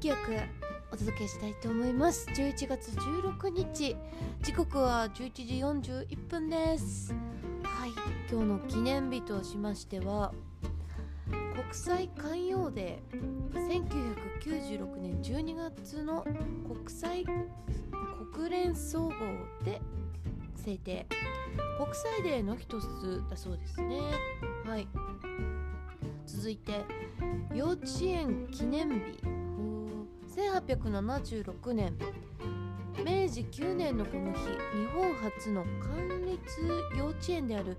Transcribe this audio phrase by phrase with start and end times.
[0.00, 0.34] 気よく
[0.90, 2.26] お届けしたいと思います。
[2.30, 3.94] 11月16日。
[4.40, 5.44] 時刻は11時
[6.06, 7.12] 41分です。
[7.62, 7.90] はい。
[8.32, 10.32] 今日の記念日としましては
[11.28, 13.20] 国際寛容デー。
[14.40, 16.24] 1996年12月の
[16.66, 17.26] 国際
[18.32, 19.12] 国連総合
[19.66, 19.82] で
[20.56, 21.06] 制定。
[21.76, 24.00] 国際デーの一つだそうですね。
[24.64, 24.88] はい。
[26.24, 26.86] 続いて
[27.54, 29.49] 幼稚園記念日。
[30.36, 31.94] 1876年。
[33.04, 36.40] 明治9年のこの日日本初の官立
[36.98, 37.76] 幼稚園である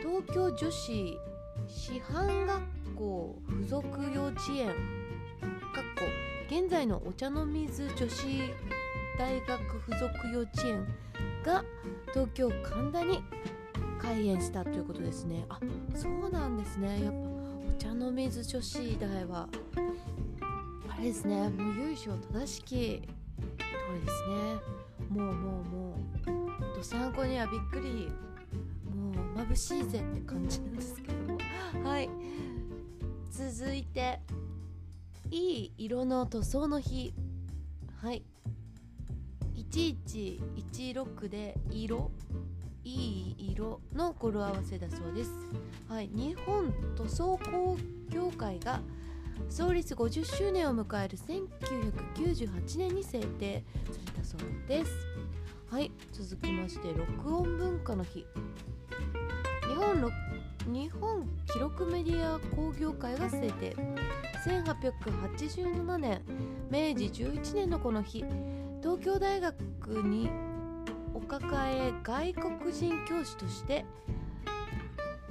[0.00, 1.18] 東京女子
[1.68, 2.60] 師範学
[2.96, 4.74] 校附属幼稚園
[6.50, 8.26] 現在のお茶の水女子
[9.16, 10.86] 大学附属幼稚園
[11.44, 11.64] が
[12.12, 13.22] 東京神田に
[14.00, 15.46] 開園したということですね。
[15.48, 15.60] あ
[15.94, 17.04] そうなんですね。
[17.04, 17.18] やっぱ
[17.70, 19.48] お茶の水女子大は
[21.02, 24.54] れですねもう由緒正しき通りですね。
[25.10, 25.96] もうもうも
[26.72, 28.08] うどさんこにはびっくり
[28.88, 31.38] もう眩しいぜって感じなんですけども。
[31.84, 32.08] はい。
[33.30, 34.20] 続いて
[35.30, 37.12] いい色の塗装の日。
[37.96, 38.22] はい。
[39.56, 42.10] 1116で色。
[42.84, 42.90] い
[43.38, 45.30] い色の語呂合わせだそうです。
[45.88, 47.76] はい、日本塗装工
[48.08, 48.80] 業会が
[49.48, 54.92] 創立50周年を迎える1998年に制定されたそうです。
[55.70, 58.26] はい、続きまして録音文化の日。
[59.68, 60.12] 日本
[60.66, 63.76] 日本記録メディア工業会が制定。
[64.44, 66.20] 1887年
[66.70, 68.24] 明治11年のこの日
[68.80, 69.56] 東京大学
[70.02, 70.28] に
[71.14, 73.84] お抱え外国人教師として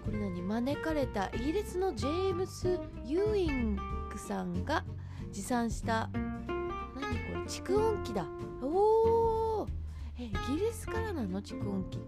[0.04, 3.82] これ何招かれたイギリスのジェームス・ユーイング
[4.18, 4.84] さんが
[5.32, 8.26] 持参した何これ蓄音機だ。
[8.62, 9.68] おー。
[10.18, 12.00] えイギリスからなの蓄音機。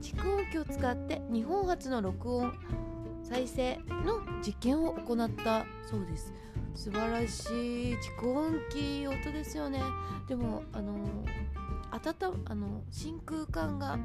[0.00, 2.52] 蓄音機を使って日本初の録音
[3.22, 6.32] 再生の実験を行ったそうです。
[6.74, 9.82] 素晴らしい蓄音機音ですよね。
[10.28, 10.94] でもあの
[11.90, 13.98] 温あの真空管が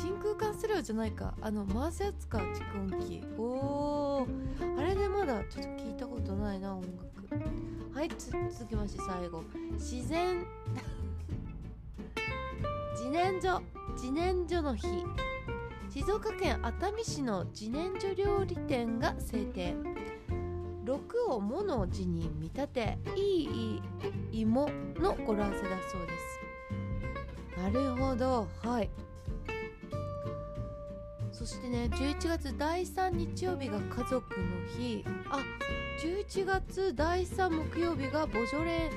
[0.00, 1.34] 真空管ステレオじゃないか。
[1.40, 3.20] あの回すやつか蓄音機。
[3.36, 4.78] おー。
[4.78, 6.98] あれでまだちょっと聞いたことないな音楽。
[7.92, 9.42] はい続きまして最後。
[9.72, 10.46] 自然。
[12.94, 13.60] 自然薯
[13.94, 14.86] 自然薯の日。
[15.90, 19.74] 静岡県熱海市の自然薯料理店が制定。
[20.84, 23.82] 6を「も」の字に見立て「いい
[24.42, 27.60] 芋」の語呂合わせだそうです。
[27.60, 28.46] なるほど。
[28.62, 28.90] はい。
[31.38, 34.20] そしてね11月第3日曜日が家族の
[34.76, 35.04] 日。
[35.30, 35.38] あ
[36.02, 38.90] 11月第3木曜日がボジョレ・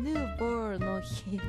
[0.00, 1.24] ヌーボーの日。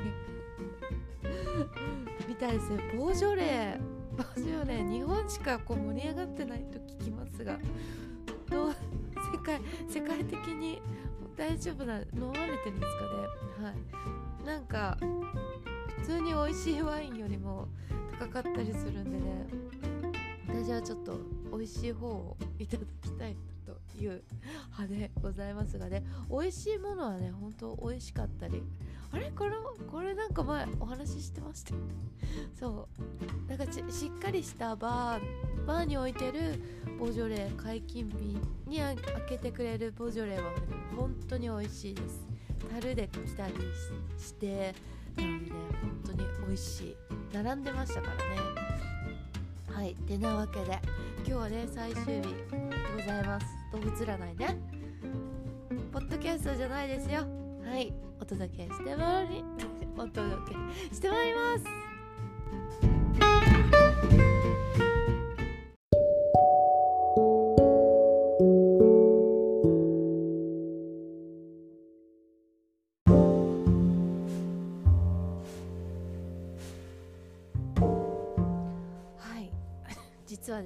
[2.28, 2.80] みたいですね。
[2.98, 3.80] ボジョレ
[4.18, 4.84] ボジョレ。
[4.84, 7.60] 日本しかこう盛り上がってないと聞きますが。
[8.50, 8.76] どう
[9.32, 10.82] 世界世界的に
[11.38, 13.04] 大丈夫な飲まれてるんですか
[13.62, 13.68] ね。
[13.68, 13.76] はい。
[14.48, 14.98] なんか
[16.00, 17.68] 普通に美味しいワインよりも
[18.18, 19.46] 高かったりするんでね。
[20.52, 21.20] 私はちょっと
[21.52, 24.24] 美味しい方をいただきたいという
[24.78, 28.64] 派でございますがね美味しいものはね本当美味しかったり
[29.12, 29.32] あれ？
[29.32, 29.52] これ
[29.92, 31.74] これなんか前お話ししてました？
[32.60, 32.88] そ
[33.48, 33.50] う。
[33.50, 36.62] なんかしっかりしたバーバーに置いてる
[37.00, 38.96] ボジョレー解禁日に開
[39.28, 40.58] けてくれるボジョレーは、ね、
[40.96, 42.28] 本当に美味しいです。
[42.72, 43.54] 樽で来たり
[44.18, 44.76] して
[45.16, 45.52] なのでね
[45.82, 46.96] 本当に美味しい。
[47.34, 48.89] 並んでましたからね。
[49.74, 50.80] はいてなわけで
[51.18, 52.24] 今日はね最終日で
[52.98, 53.46] ございます。
[53.72, 54.58] 動物占いね。
[55.92, 57.26] ポッドキャストじゃないですよ。
[57.66, 57.94] はい。
[58.22, 59.44] お届けしてまいり
[59.98, 61.64] お届けしてまいります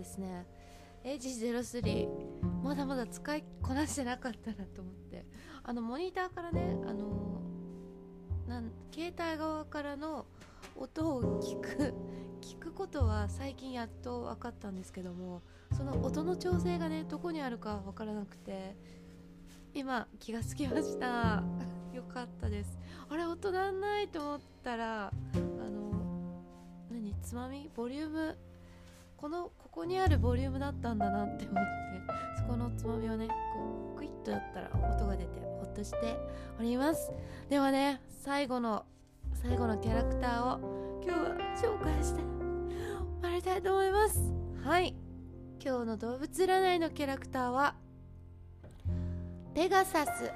[0.04, 0.46] ですね。
[1.06, 2.08] H03
[2.62, 5.26] まだまだ使いこなしてなかったなと思って。
[5.64, 7.42] あのモニターからねあの
[8.48, 10.26] なん携帯側からの
[10.76, 11.94] 音を聞く
[12.42, 15.42] 聞くことは最近やっと分かったんですけども
[15.72, 18.76] その音の調整がねどこにあるか分からなくて
[19.74, 21.44] 今気がつきました。
[21.96, 22.78] よかったです。
[23.10, 26.44] あれ音なんないと思ったらあの
[26.92, 27.70] 何つまみ？
[27.74, 28.38] ボリューム
[29.24, 31.62] このここにあるボリュームだったんだなって思って
[32.40, 36.18] そこのつまみをねこうクイッとやったら音が出てほっとして
[36.60, 37.10] おります。
[37.48, 38.84] ではね最後の
[39.42, 42.22] 最後のキャラクターを今日は紹介して
[43.22, 44.20] 終わりたいと思います。
[44.62, 44.94] はい。
[45.64, 47.76] 今日の動物占いのキャラクターは
[49.56, 50.34] ペガサス。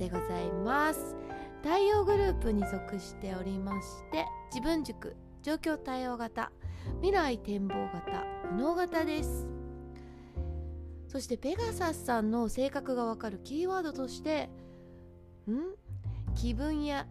[0.00, 1.14] でございます。
[1.62, 5.14] 太陽グループに属しておりまして自分軸
[5.44, 6.50] 状況対応型。
[6.96, 9.46] 未来展望型右脳型です。
[11.06, 14.50] そしてペガサスさんの性格がわかるキーワードとして
[15.48, 15.74] ん？
[16.34, 17.06] 気分や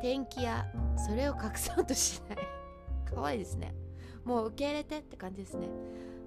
[0.00, 0.66] 天気や
[0.96, 2.38] それを隠そうとしない。
[3.14, 3.74] 可愛いですね。
[4.24, 5.68] もう受け入れてって感じですね。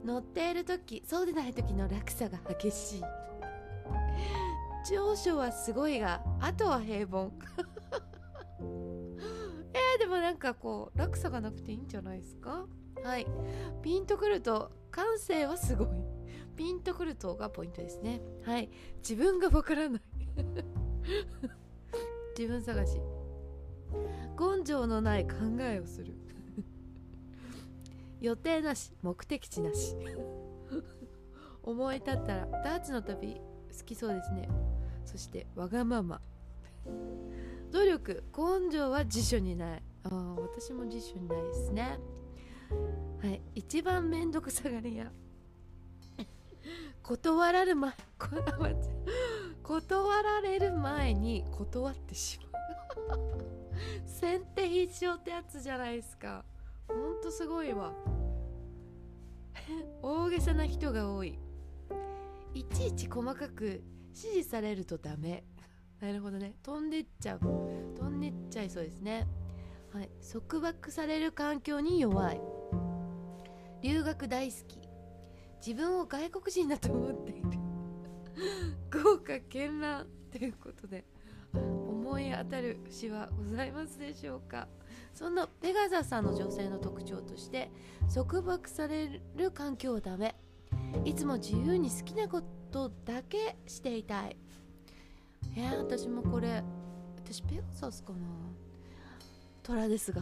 [0.06, 3.02] 乗っている時そうでない時の落差が激しい。
[4.90, 7.32] 上昇はすごいがあとは平凡。
[9.76, 12.66] えー、でもなんかこう落差がなくていいんじゃないですか？
[13.04, 13.28] はい。
[13.84, 15.88] ピンとくると感性はすごい。
[16.56, 18.22] ピンとくるとがポイントですね。
[18.44, 18.70] はい。
[18.98, 20.02] 自分がわからない。
[22.38, 23.02] 自分探し。
[24.40, 26.14] 根性のない考えをする。
[28.22, 28.94] 予定なし。
[29.02, 29.96] 目的地なし。
[31.64, 33.42] 思い立ったらダーツの旅好
[33.86, 34.48] きそうですね。
[35.04, 36.22] そしてわがまま
[37.76, 39.84] 努力根性は辞書にない。
[40.06, 42.00] あ私も辞書にないですね。
[43.22, 45.12] はい一番めんどくさがり屋
[47.04, 47.92] 断られる前
[49.62, 52.40] 断られる前に断ってし
[53.10, 53.20] まう。
[54.08, 56.46] 先手必勝ってやつじゃないですか。
[56.88, 57.94] ほんとすごいわ。
[60.02, 61.38] 大げさな人が多い。
[62.54, 65.44] いちいち細かく指示されるとダメ。
[66.06, 66.54] なるほどね。
[66.62, 67.40] 飛んでっちゃう。
[67.40, 69.28] 飛んでっちゃいそうですね。
[69.92, 70.10] はい。
[70.32, 72.40] 束縛される環境に弱い。
[73.82, 74.78] 留学大好き。
[75.66, 77.50] 自分を外国人だと思っている。
[79.04, 81.06] 豪華絢爛ということで。
[81.54, 84.68] 思い当たる詩はございますでしょうか。
[85.12, 87.72] そんなペガザさんの女性の特徴として
[88.14, 90.36] 束縛される環境はダメ。
[91.04, 94.38] いつも自由に好きなことだけしていたい。
[95.56, 96.64] えー、私もこれ
[97.18, 98.20] 私ペガサスかな？
[99.64, 100.22] 虎ですが。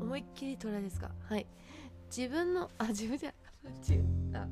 [0.00, 1.10] 思いっきり虎ですが。
[1.28, 1.46] はい。
[2.14, 3.32] 自分のあ自分じゃ
[3.66, 4.02] 違っ
[4.32, 4.46] た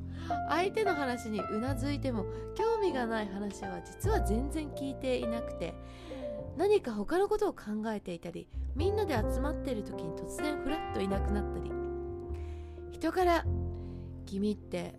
[0.49, 2.25] 相手の話にうなずいても
[2.57, 5.73] 興味がない話は実は全然聞いていなくて
[6.57, 11.71] 何か他のことを考えていたりみんなで集まっている時に突然ふらっといなくなったり
[12.91, 13.45] 人から
[14.27, 14.97] 「君って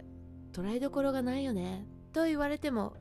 [0.53, 2.93] 捉えどころがないよね」と言われても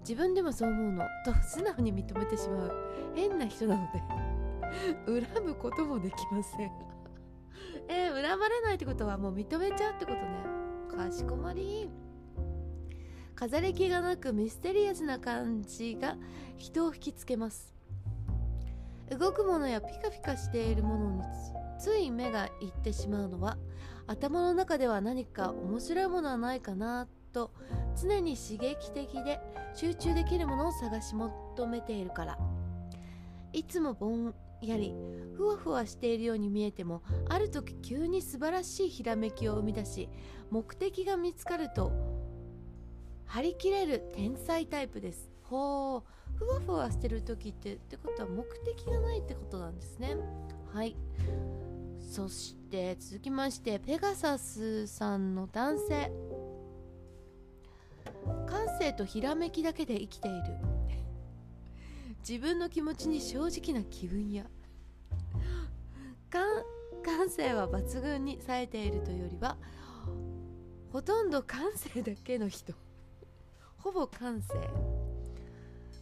[0.00, 1.04] 自分でもそう思うの。
[1.24, 2.72] と素直に認めてしまう。
[3.14, 4.02] 変な人なので。
[5.06, 6.70] 恨むこともできません。
[7.88, 10.44] えー、恨まれないってことはもう認めちゃうってことね。
[10.88, 11.90] かしこまり。
[13.34, 16.16] 飾り気がなくミステリアスな感じが
[16.58, 17.74] 人を引きつけます。
[19.10, 21.22] 動くものやピカピカしているものに
[21.78, 23.58] つい目がいってしまうのは
[24.06, 27.52] 頭の中では何か面白いものはないかなと
[28.00, 29.40] 常に刺激的で
[29.74, 32.38] 集中できるものを探し求めているから。
[33.52, 34.94] いつもぼんやり
[35.34, 40.08] ふわふわしているように見えてもある時急に素晴らしいひらめきを生み出し
[40.50, 41.90] 目的が見つかると
[43.24, 45.30] 張り切れる天才タイプです。
[45.44, 50.16] ほうふわふわしてる時ってってことは目的がないってことなんですね。
[50.72, 50.96] はい。
[52.00, 56.12] そして続きましてペガサスさんの男性。
[58.46, 60.56] 感性とひらめきだけで生きている。
[62.28, 64.46] 自分の気持ちに正直な気分や。
[67.02, 69.56] 感性は抜群に冴えているというよりは
[70.92, 72.72] ほとんど感性だけの人。
[73.78, 74.54] ほぼ感性。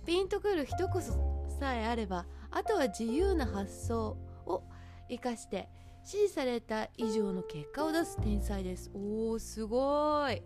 [0.07, 1.13] ピンとくる人こそ
[1.61, 4.17] さえあればあとは自由な発想
[4.47, 4.63] を
[5.11, 5.69] 生かして
[5.99, 8.91] 指示された以上の結果を出す天才です。
[8.95, 10.43] おーすごい。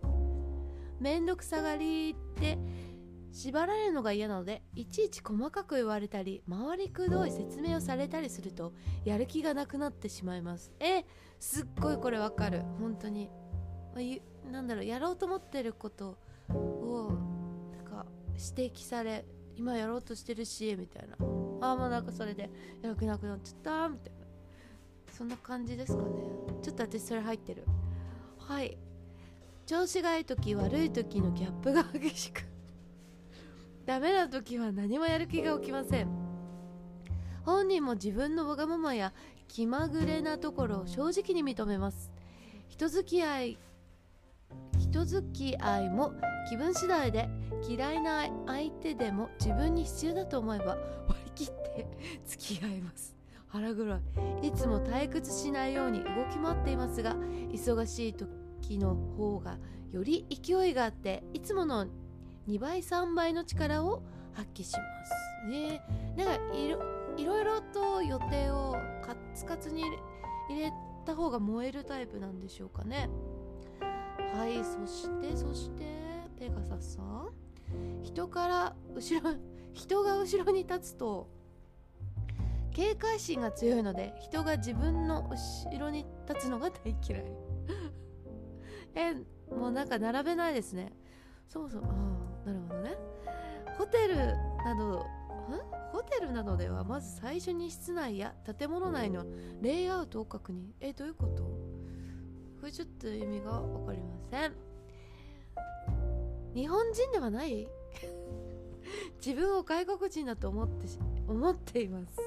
[1.03, 2.57] めんどくさがりって
[3.33, 8.73] 縛られるのが嫌なのでいちいち細かく言われたり回りくどい説明をされたりすると
[9.05, 10.73] やる気がなくなってしまいます。
[10.79, 11.05] え
[11.41, 12.63] すっごいこれわかる。
[12.79, 13.31] 本当に。
[14.51, 16.17] なんだろうやろうと思ってること
[16.49, 17.11] を
[17.75, 18.07] なんか
[18.57, 19.25] 指摘され
[19.57, 21.17] 今やろうとしてるしみたいな。
[21.61, 22.49] ああもうなんかそれで
[22.81, 24.27] やる気なくなっちゃったみたいな。
[25.11, 26.11] そんな感じですかね。
[26.63, 27.67] ちょっと私それ入ってる。
[28.39, 28.79] はい。
[29.67, 32.43] 調子がいい時悪い時のギャップが激しく
[33.87, 36.09] ダメな時は何もやる気が起きません。
[37.45, 39.13] 本人も自分のわがままや
[39.49, 42.11] 気まぐれなところを正直に認めます。
[42.69, 43.59] 人付き合い
[44.79, 46.13] 人付き合いも
[46.49, 47.29] 気分次第で
[47.69, 50.77] 嫌いな相手でも自分に必要だと思えば
[51.09, 51.87] 割り切って
[52.27, 53.17] 付き合います。
[53.49, 54.01] 腹黒い。
[54.43, 57.15] いつも退屈しないように動き回っていますが
[57.51, 58.42] 忙しい時
[58.79, 59.59] の方が
[59.91, 61.87] より勢いがあっていつもの
[62.49, 64.03] 2倍3倍の力を
[64.33, 65.49] 発揮します。
[65.49, 65.83] ね。
[66.17, 66.83] なんかいろ
[67.17, 69.85] いろいろと予定をカツカツに
[70.49, 70.73] 入れ
[71.05, 73.09] た方が燃えるタイプなんでしょうかね。
[74.35, 75.85] はいそしてそして
[76.39, 77.29] ペガサスさん。
[78.03, 79.35] 人から後ろ
[79.73, 81.29] 人が後ろに立つと
[82.73, 87.25] 警戒心が強いので人が自分の後ろに立つのが大嫌い。
[88.95, 89.15] え
[89.55, 90.93] もうなんか並べないですね。
[91.49, 92.97] そもそもああなるほどね。
[93.79, 95.07] ホテルなど
[95.93, 99.25] ホテルなどではまず最初に室内や建物内の
[99.61, 100.71] レイアウトを確認。
[100.81, 101.43] えどういうこと？
[102.61, 104.53] これちょっと意味が分かりません。
[106.55, 107.67] 日本人ではない？
[109.25, 110.87] 自分を外国人だと思って
[111.29, 112.19] 思っています。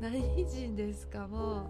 [0.00, 1.62] 何人ですかも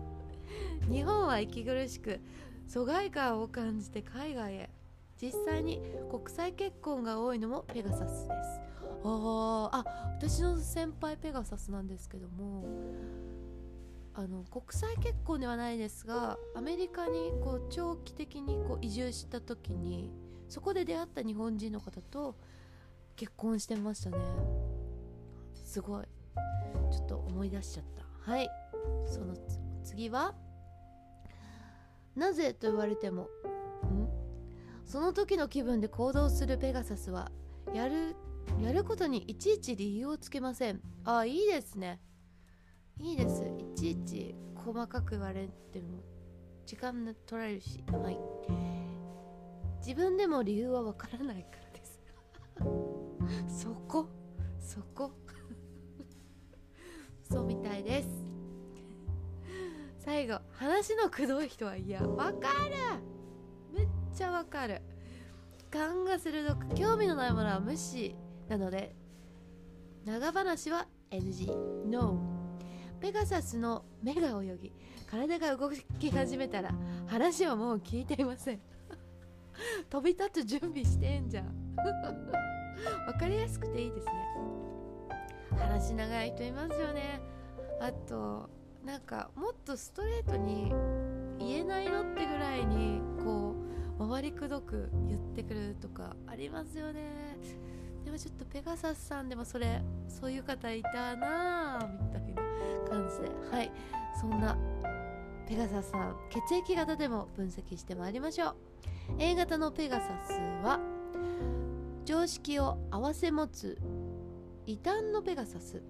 [0.91, 0.93] う。
[0.93, 2.21] 日本は息苦しく
[2.67, 4.71] 疎外感を感じて海外へ。
[5.17, 5.81] 実際に
[6.11, 8.61] 国際結婚が多いのもペガサスです。
[9.05, 9.85] ああ
[10.19, 12.65] 私の先輩ペガサスなんですけども
[14.15, 20.11] あの国際結婚ではないですがアメリカにこう長期的にこう移住した時に
[20.49, 22.35] そこで出会った日本人の方と
[23.17, 24.17] 結婚してましたね。
[25.55, 26.05] すごい。
[26.91, 27.85] ちょっと思い出しちゃっ
[28.25, 28.31] た。
[28.33, 28.49] はい。
[29.07, 29.35] その
[29.85, 30.35] 次は？
[32.17, 33.29] なぜと言われてもん？
[34.85, 37.31] その時の気分で行動するペガサスは
[37.73, 38.15] やる
[38.61, 40.81] やることにいちいち理由をつけません。
[41.05, 42.01] あいいですね。
[42.99, 43.43] いいです。
[43.43, 46.03] いちいち細かく言われても
[46.65, 48.19] 時間取られるしはい。
[49.79, 52.01] 自分でも理由はわからないからです。
[53.63, 54.07] そ こ
[54.61, 55.11] そこ。
[57.31, 58.24] そうみたいです。
[60.05, 63.03] 最後話のくどい人はいやわかる。
[63.73, 64.83] めっちゃわかる。
[65.71, 68.15] 勘が鋭く興味のないものは無視
[68.49, 68.95] なので
[70.05, 71.51] 長話は NG
[71.87, 72.17] NO
[73.01, 74.73] ペガサスの目が泳ぎ
[75.11, 76.71] 体が動き始めたら
[77.07, 78.61] 話はもう聞いていません。
[79.91, 81.75] 飛び立つ準備してんじゃん。
[83.07, 84.13] わかりやすくていいですね。
[85.59, 87.21] 話長い人いますよね。
[87.81, 88.49] あと
[88.85, 90.73] なんかもっとストレートに
[91.39, 93.55] 言えないのってぐらいにこ
[93.99, 97.39] う回りくどく言ってくるとかありますよね。
[98.05, 102.43] でもちょっとペガサスさんでもそれそういう方いたなぁみたいな
[102.91, 103.21] 感じ。
[103.23, 103.73] ではい。
[104.21, 104.57] そんな
[105.49, 106.17] ペガサスさん。
[106.31, 108.55] 血液型でも分析してまいりましょう。
[109.19, 110.79] A 型のペガサスは
[112.05, 113.79] 常識を併せ持つ
[114.67, 115.83] 異端のペガサス。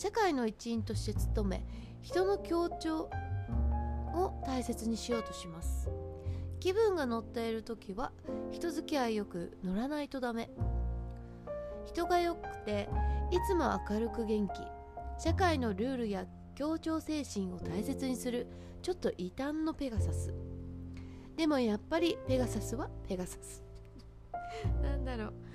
[0.00, 1.64] 社会の一員として務め
[2.00, 3.10] 人の協調
[4.14, 5.90] を大切にしようとします。
[6.58, 8.10] 気分が乗っている時は
[8.50, 10.48] 人付き合いよく乗らないとダメ。
[11.84, 12.88] 人が良くて
[13.30, 14.52] いつも明るく元気。
[15.22, 18.46] 社会のルールや協調精神を大切にする
[18.80, 20.32] ちょっと異端のペガサス。
[21.36, 23.62] でもやっぱりペガサスはペガサス。
[24.82, 25.49] なんだろう。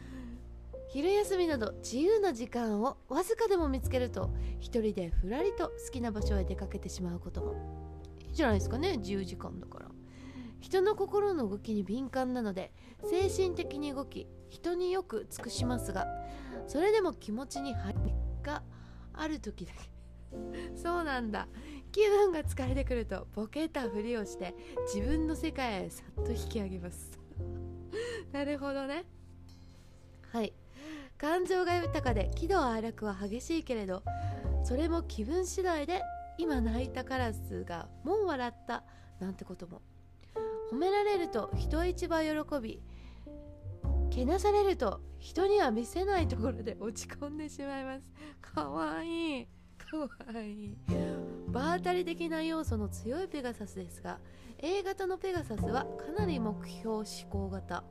[0.89, 7.41] 昼休みなど自由な時間をわずかでも見つけると一人でふらりと好きな場所へ出かけてしまうこと。
[7.41, 7.53] も
[8.27, 9.85] いいじゃないですかね自由時間だから。
[10.61, 12.73] 人の心の動きに敏感なので
[13.03, 16.07] 精神的に動き人によく尽くしますが
[16.65, 18.63] それでも気持ちに張りが
[19.13, 19.95] ある時だけ。
[20.75, 21.47] そうなんだ。
[21.91, 24.53] 気分が疲れてくるとボケたふりをして
[24.93, 27.19] 自分の世界へさっと引き上げます。
[28.33, 29.05] なるほどね。
[30.31, 30.53] はい。
[31.17, 34.03] 感情が豊かで喜怒哀楽は激しいけれど
[34.63, 36.01] それも気分次第で
[36.37, 38.83] 今泣いたカラスがもう笑った
[39.19, 39.81] なんてことも。
[40.71, 42.81] 褒められると人一倍喜び
[44.09, 48.11] けなされると人には見せないところで落ち込んでしまいます。
[48.41, 49.47] かわいい。
[49.77, 50.77] かわいい。
[51.47, 54.19] 場当たり的な要素の強いペガサスですが
[54.57, 57.83] A 型のペガサスはかなり目標思考型。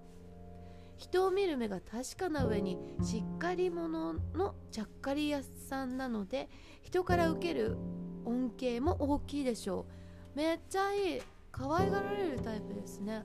[0.96, 6.48] 人を見る目が確かな上にしっかり者のちゃっかり屋さんなので
[6.82, 7.76] 人から受ける
[8.24, 9.86] 恩恵も大きいでしょ
[10.34, 10.36] う。
[10.36, 11.22] めっちゃいい
[11.52, 13.24] 可愛がられるタイプですね。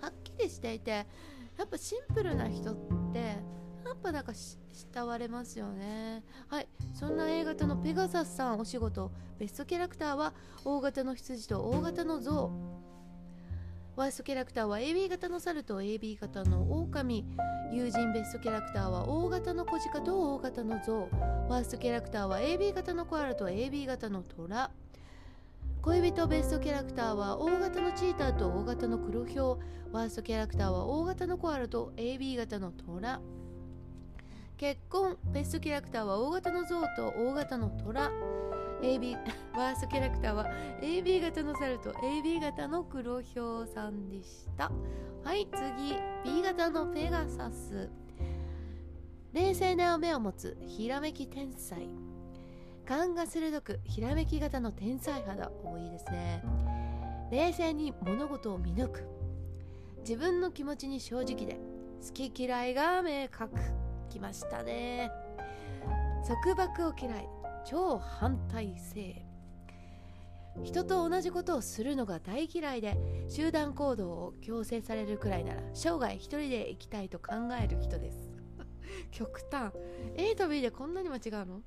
[0.00, 1.06] はっきりしていて
[1.58, 2.76] やっぱシンプルな人っ
[3.12, 6.22] てやっぱなんか慕われますよね。
[6.48, 9.10] はいそんな A 型のペガサスさんお仕事。
[9.38, 12.50] ベストキャラクターは大型の羊と大型の象。
[13.96, 17.24] ワーストキャラクターは AB 型の猿と AB 型の狼。
[17.72, 21.08] 友人ベストキャラクターは O 型の小鹿と O 型の象
[21.48, 24.70] ワーストキャラクターは AB 型のコアラと AB 型の虎。
[25.80, 29.58] 恋人ベストキャラクターは O 型のチーターと O 型の黒ひょ
[29.90, 33.22] うワーストキャラクターは O 型のコアラと AB 型の虎。
[34.58, 38.12] 結婚ベストキャラクターは O 型の象と O 型の虎。
[38.82, 39.16] AB
[39.54, 40.46] ワーストキャラクターは
[40.80, 44.70] AB 型の猿と AB 型の黒ひょうさんでした。
[45.24, 45.96] はい次。
[46.24, 47.90] B 型のペガサス。
[49.32, 51.88] 冷静な目を持つひらめき天才。
[52.86, 56.42] 勘が鋭くひらめき型の天才肌多いですね。
[57.30, 59.04] 冷静に物事を見抜く。
[60.00, 61.58] 自分の気持ちに正直で
[62.06, 63.58] 好き嫌いが明確。
[64.08, 65.10] きましたね。
[66.26, 67.28] 束縛を嫌い。
[67.68, 69.26] 超反対性。
[70.62, 72.96] 人と同じことをするのが大嫌いで
[73.28, 78.30] 集団行動を強制されるくらいなら生涯一人で生きたいと考える人です。
[79.10, 79.72] 極端。
[80.16, 81.60] A と B でこんなにも違うの？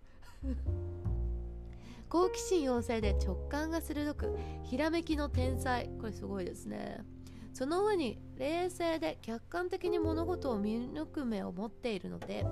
[2.08, 5.90] 好奇心旺盛で直感が鋭くひらめきの天才。
[6.00, 7.04] これすごいですね。
[7.54, 12.46] その上に冷静で客観的に物事を見抜く目を持っているので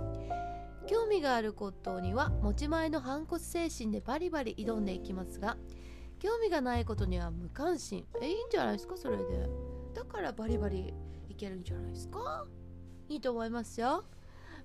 [0.88, 5.58] 興味があることには持ち前の反骨精神でバリバリ挑んでいきますが
[6.20, 8.06] 興味がないことには無関心。
[8.22, 9.24] えいいんじゃないですかそれで。
[9.94, 10.94] だからバリバリ
[11.30, 12.46] いけるんじゃないですか。
[13.08, 14.04] いいと思いますよ。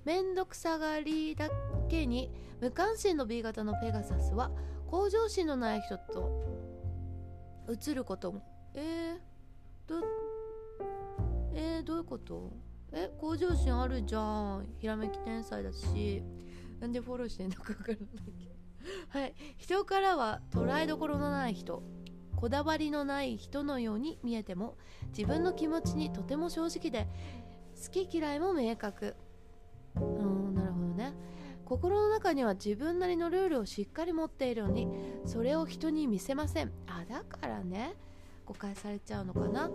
[0.04, 1.48] めんどくさがりだ
[1.88, 4.50] けに無関心の B 型のペガサスは
[4.86, 6.42] 向上心のない人と
[7.68, 8.42] 映ることも。
[8.74, 9.18] えー、
[9.86, 9.96] ど
[11.54, 12.50] えー、どういうこと？
[12.92, 14.66] え向上心あるじゃん。
[14.78, 16.22] ひらめき天才だし。
[16.80, 17.98] なんでフォローしてんのか分からない
[18.38, 18.52] けど。
[19.08, 19.34] はい。
[19.56, 21.82] 人からは捉えどころのない人。
[22.36, 24.76] こだわりのない人のように見えても
[25.16, 27.06] 自分の気持ちにとても正直で
[27.80, 29.14] 好き嫌いも明確。
[29.94, 31.14] うんなるほどね。
[31.64, 34.88] 心の中には自分なりのルールをしっかり持っているのに
[35.24, 36.72] それを人に見せません。
[36.86, 37.94] あだからね
[38.44, 39.70] 誤解されちゃうのかな。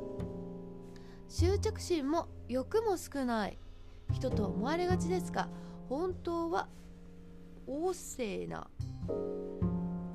[1.29, 3.57] 執着心も欲も少ない。
[4.13, 5.49] 人と思われがちですが
[5.89, 6.69] 本当は
[7.67, 8.67] 旺盛な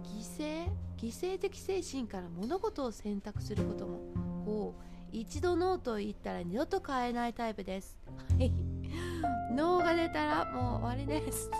[0.02, 0.70] 犠牲？
[0.96, 4.00] 犠牲的精神から物事を選択することも
[4.44, 7.98] ほう一度ノーと言ったら二度と変えないタイプです。
[8.38, 8.52] はい。
[9.54, 11.50] 脳が出たらもう終わりです。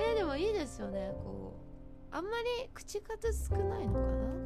[0.00, 1.12] え、でもいいですよね。
[1.22, 1.54] こ
[2.12, 2.30] うあんま
[2.62, 4.39] り口数少ないのかな？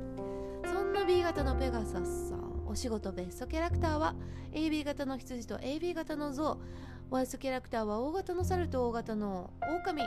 [0.95, 4.15] そんな B 型のペガサスさんお仕事ベストキャラクターは
[4.53, 6.61] AB 型の羊と AB 型の象
[7.11, 9.51] ワイスキャラクターは O 型の猿と O 型の
[9.85, 10.05] 狼。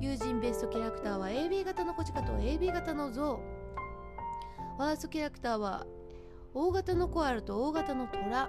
[0.00, 3.40] 友人ベストキャラクターは AB 型のコチカと AB 型の象
[4.78, 5.86] ワーストキャラクターは
[6.54, 8.48] O 型のコアラと O 型のトラ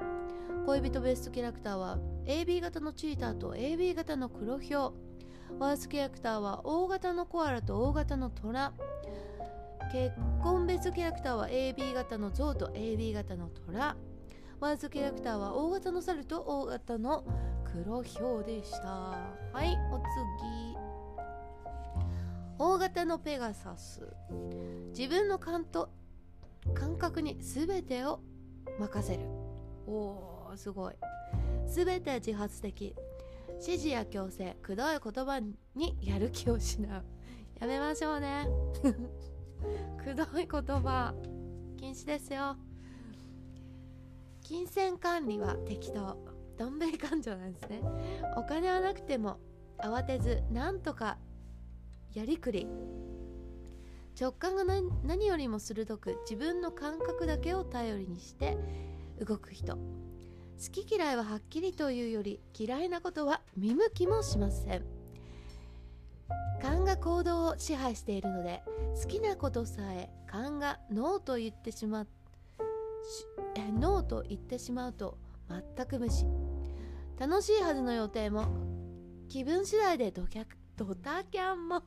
[0.66, 4.94] 恋人ベストキャラクターは AB 型のチーターと AB 型の黒ヒョウ
[5.60, 8.72] ワーストキャラクターは O 型のコアラと O 型のトラ
[9.92, 13.98] 結婚ベストキャラクターは AB 型のゾウと AB 型のトラ
[14.62, 17.26] ワーストキャラクターは O 型の猿と O 型の
[17.66, 18.88] 黒ヒョウでした。
[18.88, 19.18] は
[19.56, 20.78] いお次。
[22.58, 24.08] O 型のペガサス。
[24.98, 25.90] 自分の感と
[26.74, 28.22] 感覚に全てを
[28.80, 29.26] 任せる。
[29.88, 30.94] おーすごい。
[31.68, 32.96] 全て自発的。
[33.60, 35.42] 指示や強制くどい言葉
[35.76, 37.04] にやる気を失う。
[37.60, 38.48] やめましょうね。
[40.04, 41.14] くどい言葉
[41.78, 42.56] 禁止ですよ。
[44.42, 46.18] 金銭管理は適当。
[46.58, 47.82] どん兵衛感情なんですね。
[48.38, 49.40] お金はなくても
[49.80, 51.18] 慌てずなんとか
[52.14, 52.68] やりくり。
[54.20, 54.64] 直感が
[55.04, 58.58] 何よりも鋭く自分の感覚だけを頼りにして
[59.20, 59.76] 動く人。
[59.76, 59.80] 好
[60.72, 65.01] き嫌いははっきりというより嫌いなことは見向きもしません。
[66.62, 68.64] 勘が行動を支配しているので
[69.02, 72.08] 好きなことさえ勘がノーと言ってしまう
[73.80, 75.18] ノーと言ってしまうと
[75.50, 76.26] 全く無視。
[77.20, 78.46] 楽しいはずの予定も
[79.30, 80.24] 気分次第でド
[80.78, 81.84] ドタキャンも。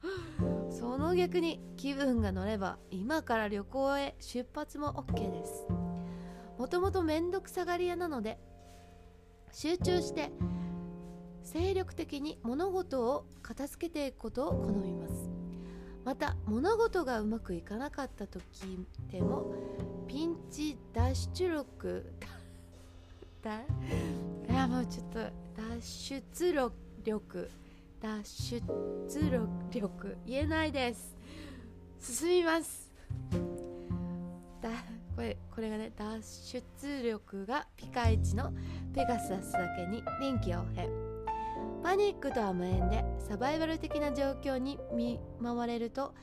[0.70, 5.66] その逆に気分が乗れば今から旅行へ出発も OK です。
[6.58, 8.38] もともとめんどくさがり屋なので
[9.52, 10.30] 集中して
[11.52, 15.30] 精力的に物事を片付けていくことを好みます。
[16.04, 18.42] また物事がうまくいかなかった時
[19.10, 19.54] でも
[20.06, 22.12] ピンチ脱出力
[23.42, 23.66] だい
[24.48, 25.18] やもうちょっと
[25.56, 26.52] 脱出
[27.04, 27.50] 力
[28.00, 28.62] 脱出
[29.70, 31.16] 力言えないです。
[31.98, 32.92] 進みます。
[34.60, 34.68] だ
[35.16, 36.22] これこれがね脱
[36.82, 38.52] 出力がピカイチの
[38.94, 41.07] ペガサスだけに臨機応変。
[41.82, 46.14] パニックとは無縁でサバイバル的な状況に見舞われると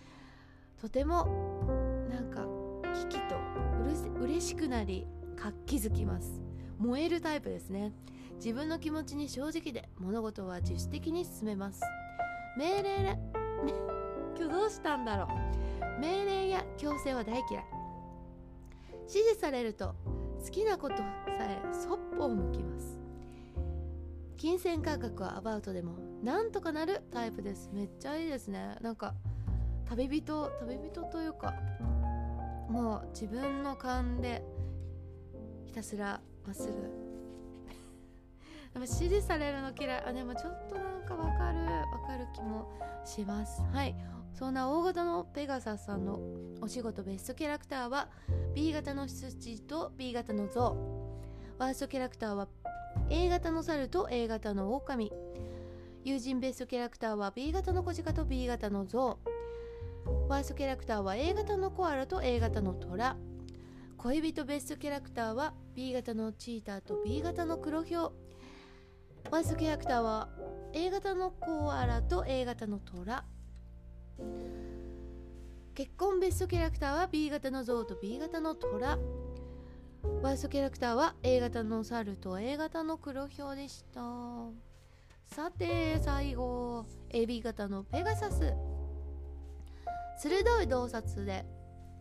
[0.79, 1.25] とても
[2.09, 2.45] なんか
[2.93, 3.35] 危機と
[3.81, 6.41] うるせ嬉しくなり活気づきます。
[6.77, 7.93] 燃えるタイプですね。
[8.35, 11.81] 自分の気持ちに正直で物事は自主的に進めます。
[12.57, 13.19] 命令れ
[14.37, 15.27] 今日どうしたんだろ
[15.97, 15.99] う。
[15.99, 17.65] 命令や強制は大嫌い。
[19.07, 19.95] 指示されると
[20.43, 21.03] 好きなことさ
[21.47, 22.94] えそっぽを向きます。
[24.45, 27.71] 金銭感覚はアバウトでもなんとかなるタイプです。
[27.73, 28.75] めっちゃいいですね。
[28.79, 29.15] なんか
[29.89, 31.55] 旅人旅人というか
[32.69, 34.43] もう自分の勘で
[35.65, 36.73] ひたすらまっすぐ。
[38.71, 40.03] でも指示されるの嫌い。
[40.05, 42.69] あでもちょっとなんかわかるわかる気も
[43.03, 43.63] します。
[43.63, 43.95] はい。
[44.31, 46.19] そんな大型のペガサスさんの
[46.61, 48.09] お仕事ベストキャラクターは
[48.53, 50.77] B 型の羊と B 型のゾ
[51.57, 52.47] ウワーストキャラクターは
[53.09, 55.11] A 型の猿と A 型の狼。
[56.05, 59.17] 友人ベストキャラクターは B 型の小鹿と B 型のゾ
[60.05, 63.17] ウワーストキャラクターは A 型のコアラと A 型のトラ
[63.97, 68.11] 恋人ベストキャラクターは B 型のチーターと B 型の黒ヒョウ
[69.31, 70.29] ワーストキャラクターは
[70.73, 73.25] A 型のコアラと A 型のトラ
[75.73, 78.99] 結婚ベストキャラクターは B 型のゾウと B 型のトラ
[80.21, 84.01] ワーストキャラクターは A 型の猿と A 型の黒ヒョウでした。
[85.27, 88.53] さて最後 AB 型のペガサス。
[90.17, 91.45] 鋭い洞察で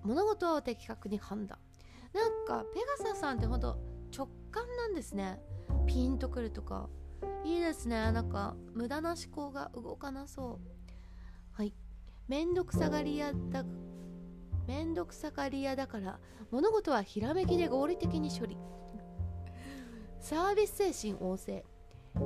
[0.05, 1.59] 物事を的確に判断。
[2.15, 3.79] なんかペガサスさんってほんと
[4.17, 5.39] 直感なんですね。
[5.87, 6.89] ピンとくるとか。
[7.45, 8.13] いいですね。
[8.13, 10.83] なんか無駄な思考が動かなそう。
[11.53, 11.75] はい。
[12.27, 13.65] めんどくさがり屋だ
[14.67, 16.19] めんどくさがり屋だから
[16.51, 18.57] 物事はひらめきで合理的に処理。
[20.21, 21.65] サービス精神旺盛。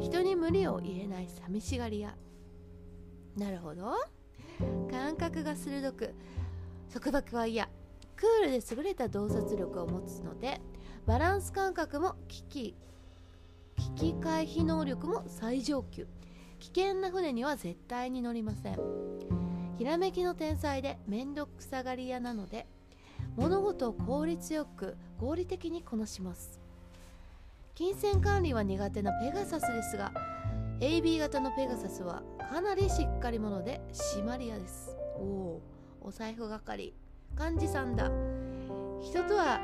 [0.00, 2.14] 人に無理を言えない寂しがり屋。
[3.36, 3.94] なるほど。
[4.90, 6.14] 感覚が鋭く
[6.92, 7.68] 束縛は嫌。
[8.16, 10.60] クールで優れた洞察力を持つので
[11.06, 12.76] バランス感覚も危機
[13.76, 16.06] 危機回避能力も最上級。
[16.58, 19.47] 危険な船には絶対に乗りません。
[19.78, 22.66] ひらめきの天才で面倒くさがり屋なので
[23.36, 26.58] 物事を効率よく合理的にこなします。
[27.76, 30.12] 金銭管理は苦手なペガサスですが
[30.80, 34.96] AB 型のペガサスはかなりしっかり者で締まり屋です。
[35.16, 35.62] おお
[36.00, 36.92] お財布係
[37.38, 38.10] 幹事さんだ。
[39.00, 39.60] 人とは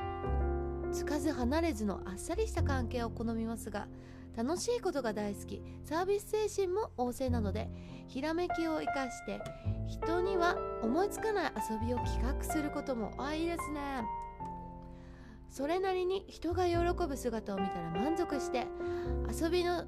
[0.93, 3.89] つかず離れずのあっさりした関係を好みますが
[4.37, 7.69] 楽しいことが大好きサービス精神も旺盛なので
[8.07, 9.41] ひらめきを生かして
[9.87, 14.05] 人には思いつかない遊びを企画することもあいいですね。
[15.51, 18.67] それなりに人が喜ぶ姿を見たら満足して
[19.31, 19.85] 遊びの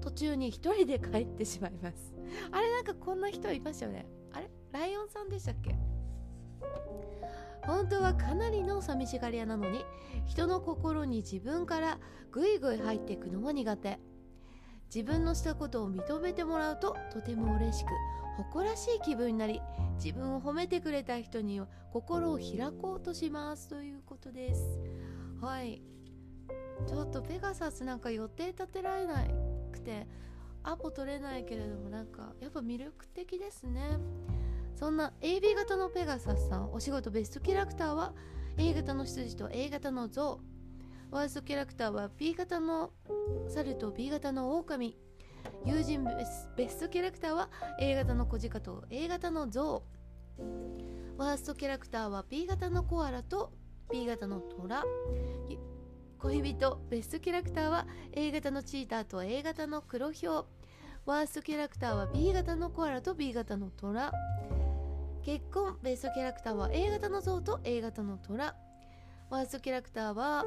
[0.00, 2.14] 途中に一人で帰ってしまいます。
[2.50, 4.06] あれなんかこんな人いましたよね。
[4.32, 4.50] あれ？
[4.72, 5.76] ライオンさんでしたっけ？
[7.64, 9.84] 本当はかなりの寂しがり屋なのに
[10.26, 11.98] 人の心に自分から
[12.30, 13.98] ぐいぐい入っていくのは苦手。
[14.94, 17.88] 自分のしたことを認めてもらうととても嬉しく
[18.36, 19.60] 誇らしい気分になり
[20.02, 24.78] 自分を褒めてくれた人には心を開こうとしますということです。
[25.40, 25.82] はい。
[26.86, 29.24] ちょっとペガサスなんか予定立てられな
[29.72, 30.06] くて
[30.62, 33.98] アポ取れないけれどもなんかやっぱ魅力的ですね。
[34.74, 38.12] そんな AB 型のペガサスさんお仕事ベストキャラクターは
[38.58, 40.55] A 型の羊と A 型のゾウ
[41.10, 42.90] ワーストキャラクターは B 型の
[43.48, 44.96] 猿と B 型の狼。
[45.64, 46.04] 友人
[46.56, 49.82] ベストキャラクターは A 型の小鹿と A 型のゾ
[50.38, 51.16] ウ。
[51.16, 53.52] ワーストキャラクターは B 型のコアラと
[53.90, 54.84] B 型のトラ
[56.18, 60.46] 恋人ベストキャラクターは A 型のチーターと A 型の黒ヒョウ
[61.06, 64.12] ワーストキャラクターは B 型のコアラと B 型のトラ
[65.24, 68.56] 結婚ベストキャラクターは A 型のゾウと A 型のトラ
[69.30, 70.44] ワーストキャラクターは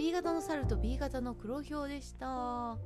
[0.00, 2.78] B 型の猿と B 型の黒ヒョウでした。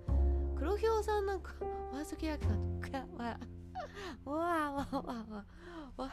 [0.57, 1.53] 黒ひょうさんなんか
[1.92, 2.44] ワーストキャラク
[2.90, 3.29] ターとか
[4.24, 5.44] わわわわ
[5.96, 6.12] わ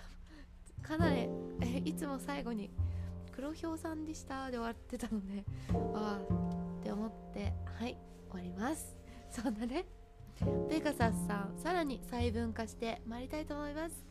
[0.83, 1.27] かなり
[1.61, 2.69] えいつも最後に
[3.31, 4.51] 黒ひょうさんでした。
[4.51, 6.21] で終わってたのでああ
[6.79, 7.97] って思ってはい
[8.29, 8.95] 終わります。
[9.31, 9.87] そんなね
[10.69, 14.05] ペガサスさんさらに細分化してまいりたいと思います。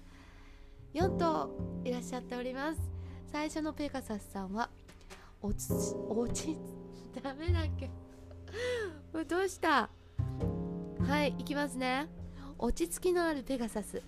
[0.95, 1.51] 4頭
[1.85, 2.81] いらっしゃっております。
[3.31, 4.71] 最初のペガサスさんは
[5.41, 5.71] 落ち
[6.09, 6.59] 落ち
[7.23, 7.93] ダメだっけど。
[9.45, 9.91] うした？
[11.07, 12.07] はい行きますね。
[12.59, 14.03] 落ち着きのあるペガサス。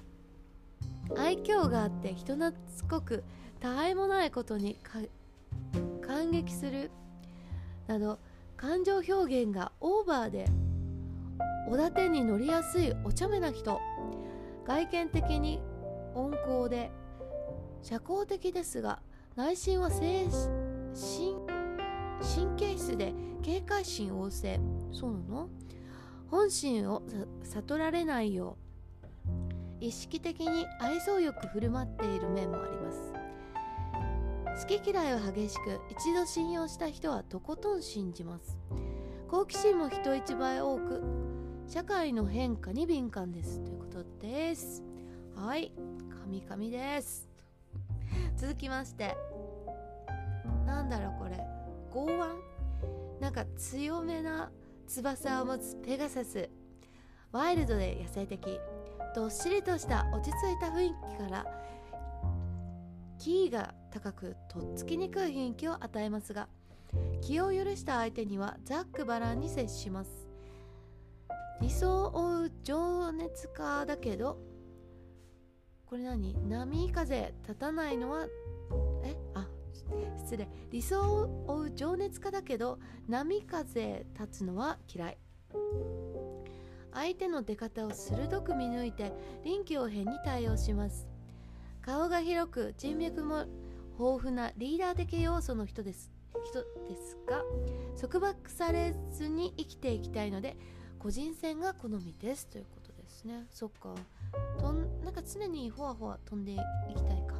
[1.17, 3.25] 愛嬌があって人懐っこく
[3.61, 4.79] たわいもないことに
[6.31, 6.91] 撃する。
[7.87, 8.19] など
[8.57, 10.47] 感情表現がオーバーで
[11.69, 13.81] おだてに乗りやすいお茶目な人。
[14.65, 15.61] 外見的に
[16.15, 16.93] 温厚で
[17.83, 19.01] 社交的ですが
[19.35, 21.62] 内心は精神
[22.23, 24.61] 神経質で警戒心旺盛。
[24.93, 25.49] そうなの？
[26.31, 27.03] 本心を
[27.43, 29.85] 悟られないよう。
[29.85, 33.13] 意識的に愛想よく振る舞っている面もあります。
[34.63, 38.57] 好き嫌いは激しく一度信用した人はとことん信じます。
[39.29, 41.03] 好奇心も人一倍多く
[41.67, 43.61] 社会の変化に敏感です。
[43.61, 44.83] ということです。
[45.35, 45.73] はい。
[46.21, 47.29] 神々です。
[48.37, 49.17] 続きまして。
[50.65, 51.52] なんだろうこれ。
[51.93, 52.41] 剛腕？
[53.21, 54.51] なんか強めな
[54.87, 56.49] 翼を持つペガサス。
[57.31, 58.61] ワイルドで野生的。
[59.15, 61.47] どっしりとした落ち着いた雰囲気から
[63.19, 66.49] キーが高くとっつきにくい雰囲気を与えますが
[67.21, 70.11] 気を許した相手にはザックバランに接します。
[71.61, 74.39] 理想を追う情熱家だけど
[75.85, 76.35] これ何？
[76.49, 78.27] 波風立たないのは
[80.17, 80.49] 失礼。
[80.71, 82.79] 理想を追う情熱家だけど
[83.09, 85.19] 波風立つのは嫌い。
[86.95, 89.13] 相手の出方を鋭く見抜いて
[89.45, 91.09] 臨機応変に対応します。
[91.81, 93.47] 顔が広く人脈も
[93.99, 96.11] 豊富なリーダー的要素の人です。
[96.45, 97.43] 人ですが
[98.01, 100.57] 束縛されずに生きていきたいので
[100.99, 102.47] 個人戦が好みです。
[102.47, 103.47] ということですね。
[103.51, 103.95] そっか。
[104.59, 106.57] とんなんか常にほわほわ飛んでい
[106.95, 107.35] きたいか。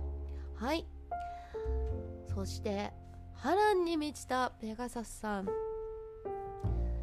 [0.55, 0.87] はい。
[2.35, 2.93] そして
[3.35, 5.49] 波乱に満ちたペガサスさん。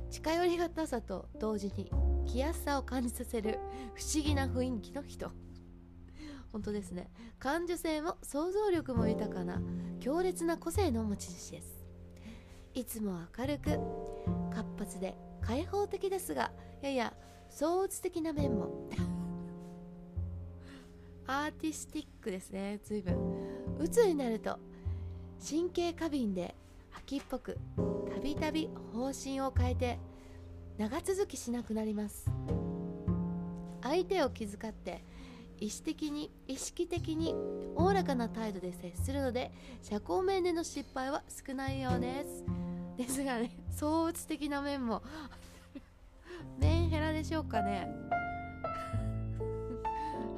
[0.09, 1.91] 近寄りがたさと同時に
[2.25, 3.59] 気安さを感じさせる
[3.93, 5.31] 不思議な雰囲気の人。
[6.51, 7.11] 本当ですね。
[7.37, 9.61] 感受性も想像力も豊かな
[9.99, 11.85] 強烈な個性の持ち主です。
[12.73, 13.79] いつも明るく
[14.51, 17.13] 活発で開放的ですがやや
[17.49, 18.89] 創鬱的な面も。
[21.27, 23.15] アーティスティックですね随分。
[23.77, 24.57] 鬱になると
[25.47, 26.53] 神経過敏で
[26.97, 27.57] 秋っぽく
[28.13, 29.99] たびたび方針を変えて
[30.77, 32.29] 長続きしなくなります。
[33.81, 35.03] 相手を気遣って
[35.59, 37.33] 意識的に意識的に
[37.75, 42.43] おおらかな態度で接するので社交面での失敗は少ないようです。
[42.97, 45.01] ですがね創鬱的な面も
[46.59, 47.87] メンヘラでしょうかね。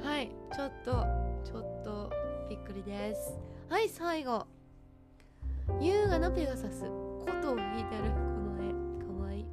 [0.02, 1.06] はいちょっと
[1.44, 2.10] ちょっと
[2.48, 3.38] びっくりです。
[3.68, 4.46] はい最後。
[5.80, 6.84] 優雅なペガサス。
[7.24, 8.08] 琴を弾いてるこ
[8.40, 8.72] の絵。
[9.04, 9.46] かわいい。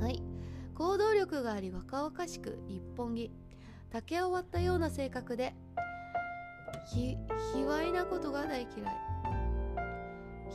[0.00, 0.22] はい。
[0.74, 3.30] 行動力があり若々しく一本木。
[3.90, 5.54] 竹を割ったような性格で
[6.92, 7.16] ひ
[7.54, 8.70] 卑猥なことが大嫌い。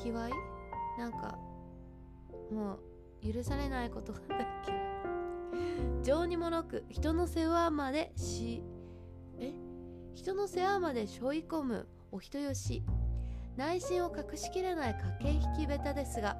[0.04, 0.30] 卑猥？
[0.98, 1.38] なんか
[2.52, 2.80] も
[3.24, 4.80] う許されないことが大嫌い。
[6.04, 8.62] 情にもろく人の世話までし
[9.39, 9.54] え？
[10.15, 12.84] 人の世話まで背負い込むお人よし。
[13.60, 16.38] 内心を隠しきれない駆け引き下手ですが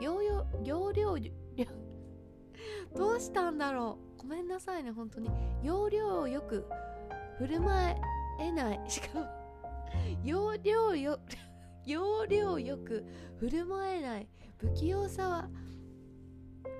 [0.00, 1.16] 要領要領
[2.96, 4.22] どうしたんだろう？
[4.22, 5.28] ごめんなさいね本当に。
[5.64, 6.64] 要領をよく
[7.38, 7.96] 振る舞
[8.38, 8.80] えない。
[8.88, 9.26] しかも
[10.22, 11.18] 要領よ
[11.84, 13.04] 要領よく
[13.40, 14.28] 振る舞えない。
[14.58, 15.50] 不器用さは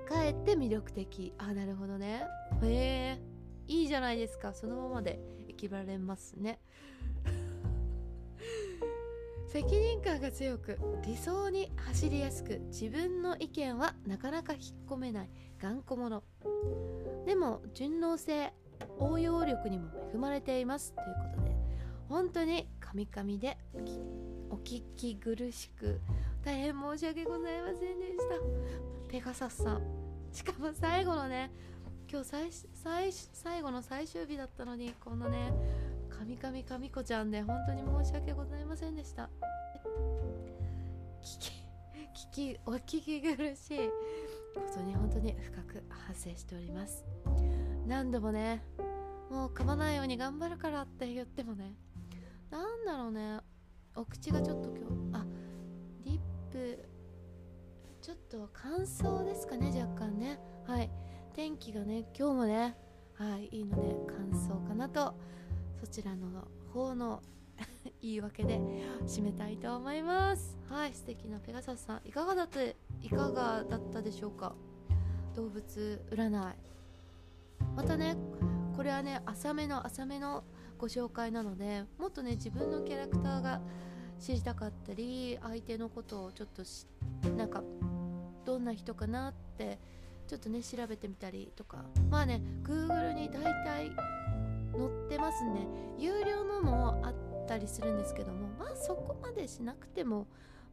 [0.08, 1.34] かえって魅力的。
[1.36, 2.22] あなるほどね。
[2.62, 3.22] へえ
[3.66, 4.54] いいじゃないですか。
[4.54, 6.60] そのままで生きられますね。
[9.54, 15.30] 責任感が強く理想に走りやすく自分の意見はなかなか引っ込めない
[15.62, 16.24] 頑固者。
[17.24, 18.52] でも順応性
[18.98, 20.92] 応用力にも恵まれています。
[20.92, 21.56] ということで
[22.08, 23.56] 本当にカミカミで
[24.50, 26.00] お聞き苦しく
[26.44, 29.08] 大変申し訳ございませんでした。
[29.08, 29.82] ペガサスさん。
[30.32, 31.52] しかも最後のね
[32.10, 35.52] 今日最最最後の最終日だったのにこんなね
[36.16, 39.28] カミカミカミコちゃんで本当に申し訳ございませんでした。
[41.20, 41.52] 聞き
[42.30, 43.88] 聞きお聞き苦しい。
[44.54, 47.04] ことに本当に深く反省しております。
[47.86, 48.62] 何度もね
[49.28, 51.74] もう噛まないように頑張るからって言ってもね
[52.50, 53.40] なんだろうね。
[53.96, 54.78] お口がちょっと今
[55.12, 55.26] 日あ
[56.04, 56.20] リッ
[56.52, 56.88] プ
[58.00, 60.38] ちょっと乾燥ですかね若干ね。
[60.66, 60.90] はい。
[61.32, 62.76] 天気がね今日もね
[63.14, 65.14] はいいいので乾燥かなと
[65.84, 67.22] そちらの方の
[68.00, 68.58] 言い訳で
[69.04, 70.56] 締めたいと思います。
[70.66, 72.74] はい素敵なペガサスさんいかがだったい
[73.10, 74.54] かがだったでしょうか？
[75.36, 76.56] 動物占い。
[77.76, 78.16] またね
[78.74, 80.42] これはね浅めの浅めの
[80.78, 83.60] ご紹介なのでもっとね自分のキャラクターが
[84.18, 86.86] 知りたかったり相手のことをちょっとし
[87.36, 87.62] なんか
[88.46, 89.78] どんな人かなって
[90.26, 91.84] ちょっとね調べてみたりとか。
[92.10, 93.90] まあね Google に大体
[94.76, 95.66] 載ってますね。
[95.98, 97.14] 有料のもあっ
[97.46, 100.26] たりするんですけどもまあそこまでしなくても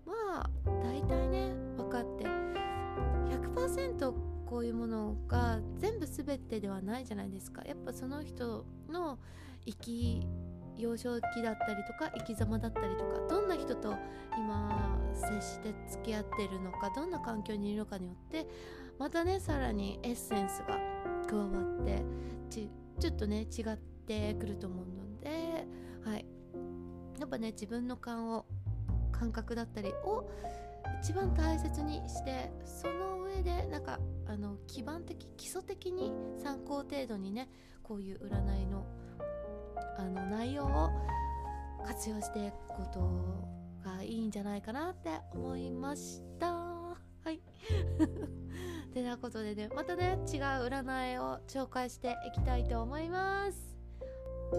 [0.06, 0.50] まあ
[0.84, 2.26] 大体ね分かって。
[3.32, 4.14] 100%
[4.46, 7.62] こういうものが全部全てではないじゃないですか。
[7.64, 9.18] やっぱその人の
[9.66, 10.28] 生き
[10.78, 13.96] 幼少期だったりとか生き様だったりとかどんな人と
[14.38, 18.48] 今接して付き合ってるのかどんな環境にいるのかによって
[18.98, 20.80] またねさらにエッセンスが
[21.28, 21.46] 加わ
[21.82, 22.04] って
[22.50, 25.66] ちょっとね違っててくると思うので
[26.04, 26.26] はい。
[27.20, 28.46] やっぱね自分の感を
[29.12, 30.30] 感覚だったりを
[31.02, 36.12] 一番大切にしてその上でなんかあの基盤的基礎的に
[36.42, 37.50] 参考程度にね
[37.84, 38.86] こういう占いの
[39.98, 40.90] あの内容を
[41.86, 46.52] 活用していくことがいいんじゃないかなって思いました。
[46.54, 46.98] は
[47.32, 47.42] い。
[48.94, 53.71] てなことでねまたね違う占いを紹介していきたいと思います。
[54.52, 54.56] い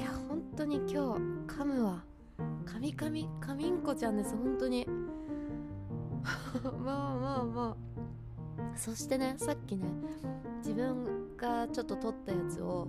[0.00, 0.96] や本当に今日
[1.46, 2.04] 噛むわ
[2.66, 4.36] 噛み噛み噛みんこちゃんです。
[4.36, 4.86] 本当に。
[6.84, 7.88] まあまあまあ。
[8.76, 9.84] そしてねさっきね
[11.88, 12.88] と撮ったやつを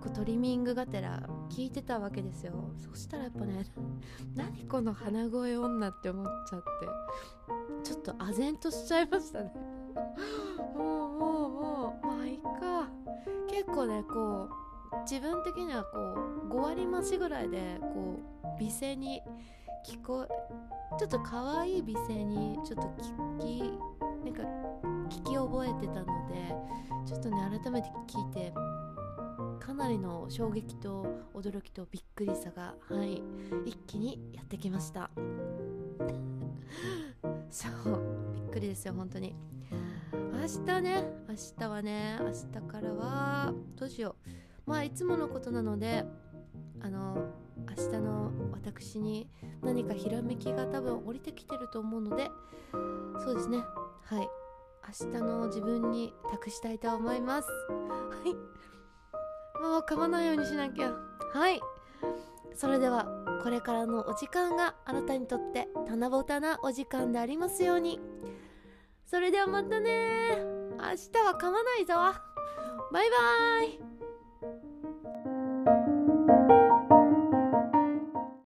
[0.00, 2.70] こうトリミングがてら聞いてたわけですよ。
[2.76, 3.64] そしたらやっぱね
[4.34, 6.66] 何この鼻声女って思っちゃって
[7.82, 9.52] ちょっと唖然としちゃいましたね。
[10.76, 12.88] もうもうもうまあいいか。
[13.48, 14.48] 結構ねこ
[14.92, 19.20] う自分的にはこう5割増しぐらいでこう美声に
[19.84, 20.28] 聞こえ
[20.98, 23.78] ちょっと可愛い美声にちょっと聞き
[24.24, 26.54] なんか聞き覚えてたので
[27.06, 28.52] ちょっとね改めて聞いて
[29.60, 33.22] かなりの衝撃と驚きとびっくりさがはい
[33.64, 35.10] 一気にやってきました。
[37.50, 37.72] そう
[38.34, 39.34] びっくりですよ本当に。
[40.12, 44.30] 明日ね明日はね明日からはどうしよう。
[44.70, 46.04] まあいつものことなので
[46.80, 47.32] あの
[47.68, 49.28] 明日の私に
[49.62, 52.30] 何かひらめきが多分降りてきてると思うので
[53.18, 53.58] そうですね。
[54.04, 54.28] はい。
[54.88, 57.48] 明日の自分に託したいと思います。
[57.68, 58.34] はい。
[59.60, 60.92] もう噛まないようにしなきゃ。
[61.34, 61.60] はい。
[62.54, 63.06] それでは
[63.42, 68.00] これからのお時間があなたにとって七夕なお時間でありますように。
[69.04, 70.38] それではまたね。
[70.78, 71.94] 明日は噛まないぞ。
[72.90, 73.80] バイバーイ。